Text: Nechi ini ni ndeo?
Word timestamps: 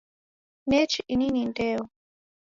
Nechi 0.67 1.03
ini 1.07 1.29
ni 1.29 1.45
ndeo? 1.45 1.89